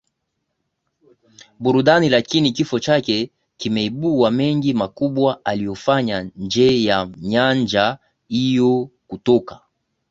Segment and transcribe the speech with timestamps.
[1.59, 9.61] burudani lakini kifo chake kimeibua mengi makubwa aliyofanya nje ya nyanja hiyo Kutoka